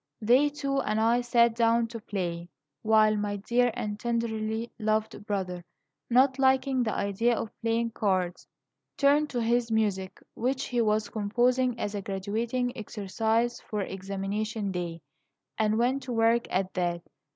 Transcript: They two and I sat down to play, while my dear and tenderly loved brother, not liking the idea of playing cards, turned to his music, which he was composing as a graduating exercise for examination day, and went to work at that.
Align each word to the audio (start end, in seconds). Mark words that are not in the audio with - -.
They 0.19 0.49
two 0.49 0.79
and 0.81 0.99
I 0.99 1.21
sat 1.21 1.53
down 1.55 1.85
to 1.89 1.99
play, 1.99 2.49
while 2.81 3.15
my 3.15 3.35
dear 3.35 3.69
and 3.75 3.99
tenderly 3.99 4.71
loved 4.79 5.27
brother, 5.27 5.63
not 6.09 6.39
liking 6.39 6.81
the 6.81 6.95
idea 6.95 7.35
of 7.37 7.51
playing 7.61 7.91
cards, 7.91 8.47
turned 8.97 9.29
to 9.29 9.43
his 9.43 9.69
music, 9.71 10.17
which 10.33 10.63
he 10.65 10.81
was 10.81 11.09
composing 11.09 11.79
as 11.79 11.93
a 11.93 12.01
graduating 12.01 12.75
exercise 12.75 13.59
for 13.61 13.81
examination 13.81 14.71
day, 14.71 15.01
and 15.59 15.77
went 15.77 16.01
to 16.01 16.13
work 16.13 16.47
at 16.49 16.73
that. 16.73 17.03